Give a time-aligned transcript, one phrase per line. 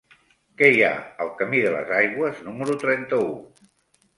[0.61, 0.93] Què hi ha
[1.25, 3.29] al camí de les Aigües número trenta-u?